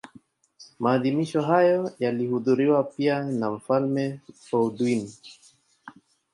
Maadhimisho 0.79 1.41
hayo 1.41 1.91
yalihudhuriwa 1.99 2.83
pia 2.83 3.23
na 3.23 3.51
Mfalme 3.51 4.19
Baudouin 4.51 5.07